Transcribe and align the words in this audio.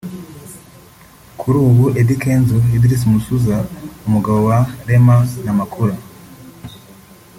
Kuri 1.39 1.57
ubu 1.67 1.85
Eddy 1.99 2.15
Kenzo 2.23 2.57
[Edris 2.75 3.01
Musuuza] 3.11 3.57
umugabo 4.07 4.39
wa 4.49 4.59
Rema 4.87 5.15
Namakula 5.45 5.95